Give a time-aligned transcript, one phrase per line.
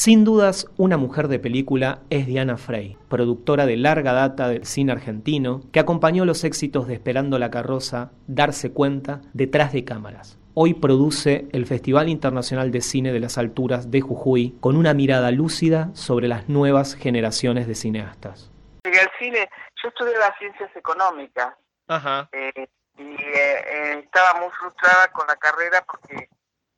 [0.00, 4.92] Sin dudas, una mujer de película es Diana Frey, productora de larga data del cine
[4.92, 10.38] argentino, que acompañó los éxitos de Esperando la carroza, Darse cuenta, detrás de cámaras.
[10.54, 15.32] Hoy produce el Festival Internacional de Cine de las Alturas de Jujuy con una mirada
[15.32, 18.52] lúcida sobre las nuevas generaciones de cineastas.
[18.84, 19.50] Llegué al cine,
[19.82, 21.56] yo estudié las ciencias económicas
[21.88, 22.28] Ajá.
[22.30, 22.68] eh,
[22.98, 26.28] y eh, eh, estaba muy frustrada con la carrera porque,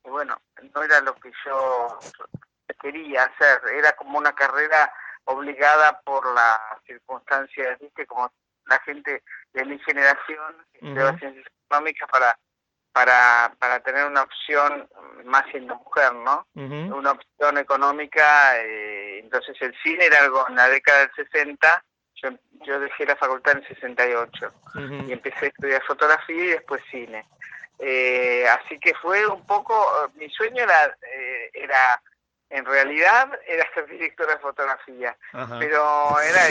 [0.09, 0.41] bueno,
[0.73, 1.99] no era lo que yo
[2.81, 4.91] quería hacer, era como una carrera
[5.25, 8.05] obligada por las circunstancias, ¿viste?
[8.05, 8.31] Como
[8.65, 11.17] la gente de mi generación Ujú.
[11.19, 12.37] ciencias económicas para,
[12.91, 14.89] para, para tener una opción
[15.25, 16.47] más siendo mujer, ¿no?
[16.55, 21.85] Una opción económica, eh, entonces el cine era algo en la década del 60,
[22.15, 22.29] yo,
[22.65, 25.11] yo dejé la facultad en el 68 y Ujú.
[25.11, 27.25] empecé a estudiar fotografía y después cine.
[27.79, 29.73] Eh, así que fue un poco,
[30.15, 32.01] mi sueño era, eh, era
[32.51, 35.57] en realidad, era ser directora de fotografía, Ajá.
[35.59, 36.47] pero era,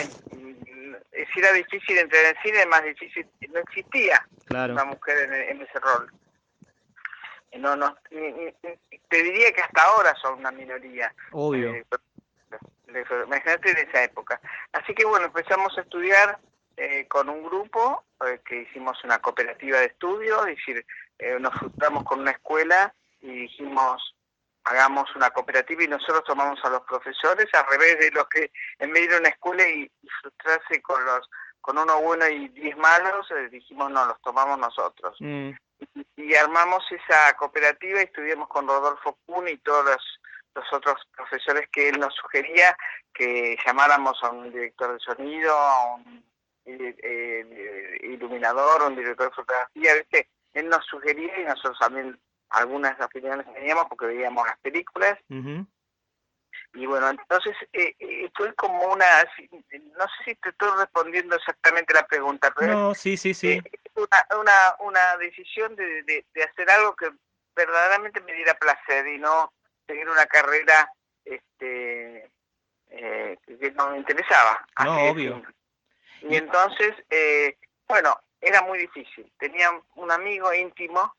[1.33, 4.73] si era difícil entrar en cine, más difícil, no existía Claro.
[4.73, 6.11] una mujer en, en ese rol.
[7.59, 11.13] No, no, ni- ni- ni- te diría que hasta ahora son una minoría.
[11.33, 11.75] Obvio.
[11.75, 11.85] Eh,
[13.27, 14.41] imagínate de esa época.
[14.73, 16.39] Así que bueno, empezamos a estudiar
[16.77, 20.87] eh, con un grupo eh, que hicimos una cooperativa de estudio, es decir,
[21.19, 24.15] eh, nos frustramos con una escuela y dijimos
[24.65, 28.93] hagamos una cooperativa y nosotros tomamos a los profesores al revés de los que en
[28.93, 31.29] vez de ir a una escuela y, y frustrarse con los
[31.61, 35.51] con uno bueno y diez malos, eh, dijimos no, los tomamos nosotros Mm.
[36.17, 40.21] y armamos esa cooperativa y estuvimos con Rodolfo Kuhn y todos los,
[40.55, 42.77] los otros profesores que él nos sugería
[43.15, 46.25] que llamáramos a un director de sonido, a un
[46.67, 50.29] eh, eh, iluminador, a un director de fotografía, ¿viste?
[50.53, 52.19] Él nos sugería y nosotros también
[52.51, 55.19] algunas opiniones teníamos porque veíamos las películas
[56.73, 59.05] y bueno, entonces eh, eh, fue como una,
[59.97, 63.53] no sé si te estoy respondiendo exactamente la pregunta, pero No, sí, sí, sí.
[63.53, 63.63] eh,
[63.97, 67.11] una, una, una decisión de, de, de hacer algo que
[67.57, 69.53] verdaderamente me diera placer y no
[69.87, 70.93] seguir una carrera
[71.25, 72.31] este
[72.91, 74.65] eh, que no me interesaba.
[74.85, 75.43] No, Así obvio.
[76.23, 77.57] Y entonces, eh,
[77.89, 79.33] bueno, era muy difícil.
[79.39, 81.15] Tenía un amigo íntimo,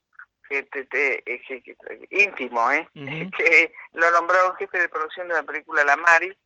[0.51, 1.77] que, te- te- eh, que- que-
[2.09, 2.87] íntimo, ¿eh?
[3.37, 6.37] Que lo nombraron jefe de producción de la película La Mari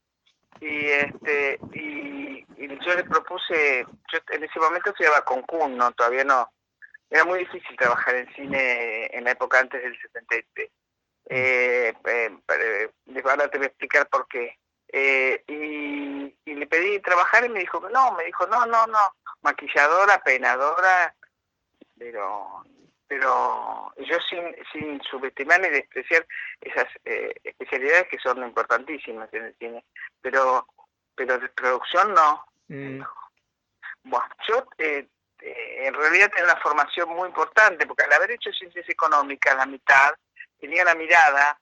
[0.62, 5.92] y este y, y yo le propuse yo en ese momento estudiaba con Kuhn no
[5.94, 6.50] todavía no.
[7.10, 10.70] Era muy difícil trabajar en cine en la época antes del 73
[11.28, 12.90] eh, eh, eh,
[13.26, 14.58] ahora te voy a explicar por qué.
[14.94, 18.86] Eh, y, y le pedí trabajar y me dijo que no me dijo no no
[18.88, 19.00] no.
[19.42, 21.14] Maquilladora peinadora
[21.98, 22.64] pero
[23.08, 26.26] pero yo sin, sin subestimar ni despreciar
[26.62, 29.86] esas eh, especialidades que son importantísimas en el cine,
[30.22, 30.68] pero
[31.16, 32.46] pero de producción no.
[32.68, 33.02] Mm.
[34.04, 35.08] Bueno, yo eh,
[35.40, 39.66] eh, en realidad tengo una formación muy importante, porque al haber hecho ciencias económicas la
[39.66, 40.14] mitad,
[40.60, 41.60] tenía una mirada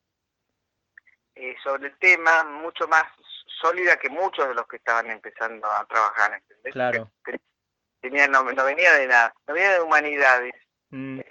[1.35, 3.03] eh, sobre el tema mucho más
[3.61, 6.33] sólida que muchos de los que estaban empezando a trabajar.
[6.33, 6.73] ¿entendés?
[6.73, 7.11] Claro.
[8.01, 10.53] Tenía, no, no venía de nada, no venía de humanidades,
[10.93, 11.21] Mm.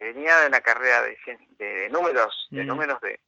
[0.00, 1.16] Venía de una carrera de,
[1.58, 2.66] de números, de Mm.
[2.66, 3.20] números de...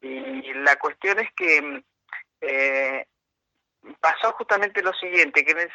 [0.00, 1.84] Y la cuestión es que mm,
[2.42, 3.06] eh,
[4.00, 5.72] pasó justamente lo siguiente, que en el-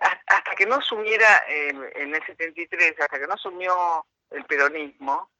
[0.00, 5.30] has- hasta que no asumiera eh, en el 73, hasta que no asumió el peronismo,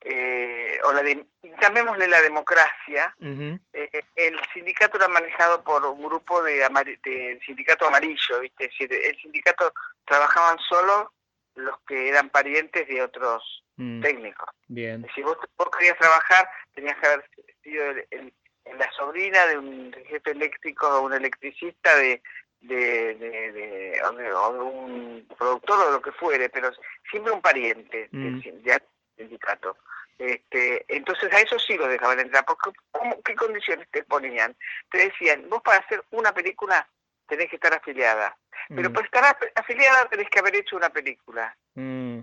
[0.00, 1.24] eh, o la de,
[1.62, 3.14] llamémosle la democracia,
[3.72, 8.64] eh, el sindicato era manejado por un grupo de, amari- de sindicato amarillo, ¿viste?
[8.66, 9.72] Es decir, el sindicato
[10.04, 11.13] trabajaban solo
[11.56, 14.00] los que eran parientes de otros Mm.
[14.02, 14.48] técnicos.
[14.68, 15.06] Bien.
[15.14, 17.30] Si vos, vos querías trabajar, tenías que haber
[17.62, 18.34] sido el- el-
[18.78, 22.22] la sobrina de un jefe eléctrico o un electricista de,
[22.60, 26.70] de, de, de- o de- o de un productor o lo que fuere, pero
[27.10, 28.40] siempre un pariente Mm.
[28.40, 28.42] del
[29.16, 29.76] sindicato.
[30.18, 34.56] Este, entonces a eso sí lo dejaban entrar, porque ¿cómo- ¿qué condiciones te ponían?
[34.90, 36.88] Te decían, vos para hacer una película
[37.26, 38.36] tenés que estar afiliada,
[38.68, 38.92] pero Mm.
[38.92, 41.56] para estar af- afiliada tenés que haber hecho una película.
[41.74, 42.20] Mm.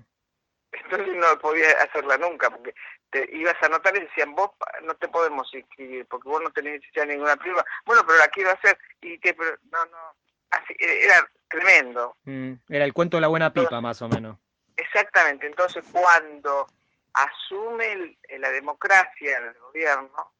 [0.73, 2.73] Entonces no podías hacerla nunca, porque
[3.09, 4.51] te ibas a anotar y decían, vos
[4.83, 7.63] no te podemos inscribir, porque vos no tenés ya ninguna prima.
[7.85, 8.77] Bueno, pero la quiero hacer.
[9.01, 10.15] Y te, pero, no, no,
[10.51, 12.15] así, eh, era tremendo.
[12.23, 12.53] Mm.
[12.69, 14.37] Era el cuento de la buena pipa, más o menos.
[14.77, 15.45] Exactamente.
[15.45, 16.67] Entonces, cuando
[17.13, 20.31] asume el- la democracia en el gobierno,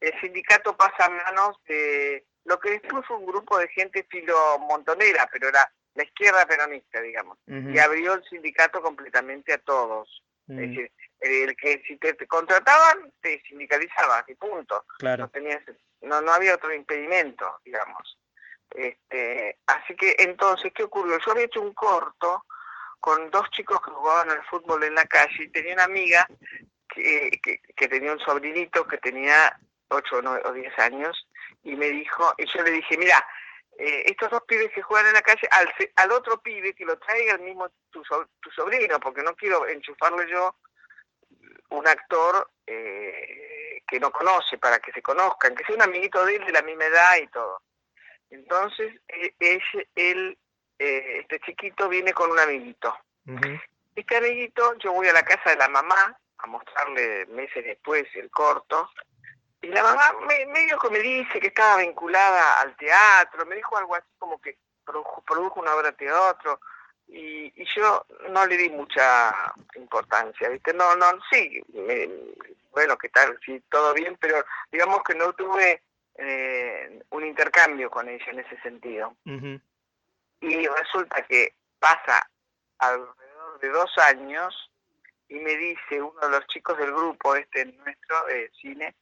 [0.00, 4.58] el sindicato pasa a manos de lo que después fue un grupo de gente filo
[4.60, 7.38] montonera, pero era la izquierda peronista, digamos.
[7.46, 7.70] Ujú.
[7.70, 10.22] Y abrió el sindicato completamente a todos.
[10.48, 10.58] Es Mm.
[10.60, 14.84] decir, el que si te, contrataban te sindicalizabas y punto.
[14.98, 15.24] Claro.
[15.24, 15.62] No tenías,
[16.00, 18.18] no, no había otro impedimento, digamos.
[18.70, 21.18] Este, así que entonces, ¿qué ocurrió?
[21.18, 22.44] Yo había hecho un corto
[23.00, 26.26] con dos chicos que jugaban al fútbol en la calle y tenía una amiga
[26.88, 27.30] que,
[27.76, 29.58] que, tenía un sobrinito que tenía
[29.88, 31.27] 8 o 10 años
[31.62, 33.24] y me dijo, y yo le dije, mira,
[33.78, 36.98] eh, estos dos pibes que juegan en la calle, al, al otro pibe que lo
[36.98, 38.02] traiga el mismo tu,
[38.40, 40.56] tu sobrino, porque no quiero enchufarle yo
[41.70, 46.36] un actor eh, que no conoce, para que se conozcan, que sea un amiguito de
[46.36, 47.62] él de la misma edad y todo.
[48.30, 49.34] Entonces, e,
[49.94, 50.38] él,
[50.78, 52.94] eh, este chiquito viene con un amiguito.
[53.94, 58.30] Este amiguito, yo voy a la casa de la mamá a mostrarle meses después el
[58.30, 58.90] corto,
[59.60, 63.76] y la mamá me, medio que me dice que estaba vinculada al teatro, me dijo
[63.76, 66.60] algo así como que produjo, produjo una obra de teatro,
[67.08, 69.34] y, yo no le di mucha
[69.76, 70.72] importancia, ¿viste?
[70.74, 71.62] No, no, sí,
[72.70, 73.38] bueno, ¿qué tal?
[73.44, 75.82] Sí, todo bien, pero digamos que no tuve
[76.16, 79.16] eh, un intercambio con ella en ese sentido.
[80.40, 82.28] Y resulta que pasa
[82.78, 84.70] alrededor de dos años
[85.28, 88.94] y me dice uno de los chicos del grupo, este nuestro eh, cine,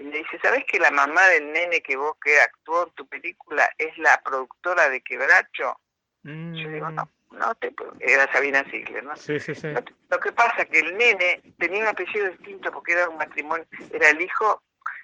[0.00, 3.06] y me dice, ¿sabes que la mamá del nene que vos que actuó en tu
[3.06, 5.78] película es la productora de Quebracho?
[6.22, 9.14] Yo digo, no, no te, era Sabina Sigler, ¿no?
[9.16, 9.68] Sí, sí, sí.
[9.68, 13.66] Lo, que pasa es que el nene tenía un apellido distinto porque era un matrimonio,
[13.92, 14.62] era el hijo,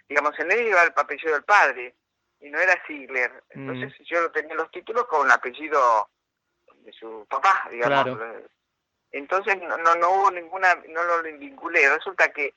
[0.09, 1.95] digamos, el nene llevaba el apellido del padre
[2.41, 3.45] y no era Sigler.
[3.51, 4.05] Entonces mm.
[4.05, 6.09] yo tenía los títulos con el apellido
[6.81, 8.19] de su papá, digamos.
[9.13, 11.89] Entonces no, no, hubo ninguna, no lo vinculé.
[11.89, 12.55] Resulta que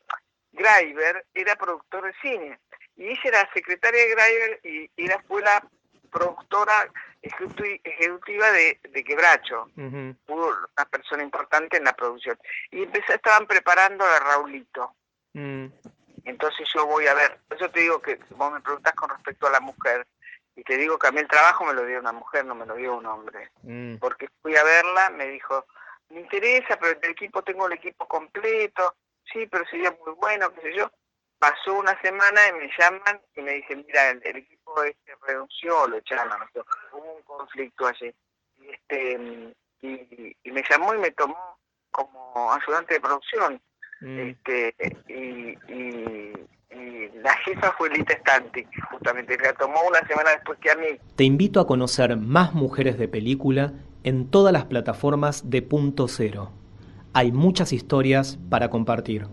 [0.60, 2.60] Greiber era productor de cine
[2.98, 5.66] y ella era secretaria de Greiber y, y era, fue la
[6.12, 6.92] productora
[7.22, 12.38] ejecutiva de, de Quebracho, una persona importante en la producción.
[12.72, 14.96] Y empecé, estaban preparando a Raulito.
[15.34, 15.68] Mm.
[16.26, 19.52] Entonces yo voy a ver, eso te digo que vos me preguntás con respecto a
[19.52, 20.06] la mujer,
[20.56, 22.66] y te digo que a mí el trabajo me lo dio una mujer, no me
[22.66, 23.50] lo dio un hombre.
[23.64, 23.96] Mm.
[23.96, 25.66] Porque fui a verla, me dijo,
[26.10, 28.96] me interesa, pero el equipo tengo el equipo completo,
[29.32, 30.92] sí, pero sería muy bueno, qué sé yo.
[31.40, 35.98] Pasó una semana y me llaman y me dicen, mira, el, equipo este renunció, lo
[35.98, 36.34] echaron,
[36.92, 38.14] hubo un conflicto allí.
[38.58, 41.58] Y, este, y, me llamó y me tomó
[41.92, 43.62] como ayudante de producción.
[44.02, 44.20] Mm.
[44.20, 44.76] Este,
[45.08, 45.58] y,
[47.24, 50.88] la jefa fue Lita Stantic, justamente, la tomó una semana después que a mí.
[51.16, 53.74] Te invito a conocer más mujeres de película
[54.04, 56.54] en todas las plataformas de Punto Cero.
[57.14, 59.28] Hay muchas historias para compartir.